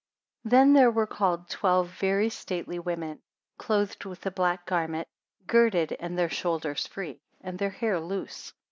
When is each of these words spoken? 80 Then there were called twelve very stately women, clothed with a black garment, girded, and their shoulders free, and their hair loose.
80 0.47 0.49
Then 0.49 0.73
there 0.73 0.89
were 0.89 1.05
called 1.05 1.47
twelve 1.47 1.91
very 1.91 2.27
stately 2.29 2.79
women, 2.79 3.21
clothed 3.59 4.03
with 4.03 4.25
a 4.25 4.31
black 4.31 4.65
garment, 4.65 5.07
girded, 5.45 5.95
and 5.99 6.17
their 6.17 6.27
shoulders 6.27 6.87
free, 6.87 7.21
and 7.39 7.59
their 7.59 7.69
hair 7.69 7.99
loose. 7.99 8.51